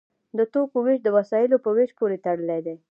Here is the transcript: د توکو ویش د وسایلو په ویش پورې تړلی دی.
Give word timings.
د 0.37 0.39
توکو 0.53 0.77
ویش 0.85 0.99
د 1.03 1.07
وسایلو 1.17 1.57
په 1.65 1.69
ویش 1.75 1.91
پورې 1.99 2.17
تړلی 2.25 2.59
دی. 2.65 2.75